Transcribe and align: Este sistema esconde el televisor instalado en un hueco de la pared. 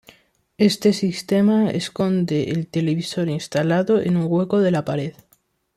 Este 0.57 0.93
sistema 0.93 1.69
esconde 1.69 2.45
el 2.49 2.65
televisor 2.65 3.29
instalado 3.29 4.01
en 4.01 4.17
un 4.17 4.25
hueco 4.27 4.59
de 4.59 4.71
la 4.71 4.83
pared. 4.83 5.13